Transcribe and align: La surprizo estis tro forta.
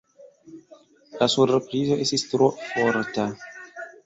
La 1.19 1.27
surprizo 1.33 1.99
estis 2.07 2.25
tro 2.33 2.49
forta. 2.71 3.29